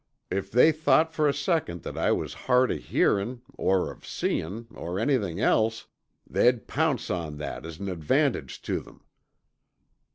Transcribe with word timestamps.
If 0.31 0.49
they 0.49 0.71
thought 0.71 1.13
fer 1.13 1.27
a 1.27 1.31
second 1.33 1.83
that 1.83 1.95
I 1.95 2.11
was 2.11 2.33
hard 2.49 2.71
of 2.71 2.85
hearin' 2.85 3.43
or 3.55 3.91
of 3.91 4.03
seein' 4.03 4.65
or 4.73 4.97
anything 4.99 5.39
else, 5.39 5.85
they'd 6.27 6.67
pounce 6.67 7.11
on 7.11 7.37
that 7.37 7.67
as 7.67 7.77
an 7.77 7.87
advantage 7.87 8.63
tuh 8.63 8.79
them." 8.79 9.03